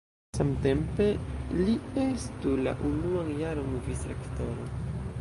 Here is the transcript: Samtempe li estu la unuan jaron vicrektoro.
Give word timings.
Samtempe 0.35 1.07
li 1.59 1.77
estu 2.05 2.57
la 2.65 2.75
unuan 2.91 3.33
jaron 3.45 3.81
vicrektoro. 3.91 4.71